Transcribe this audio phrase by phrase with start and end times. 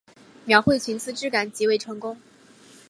[0.47, 2.17] 描绘裙子质感极为成功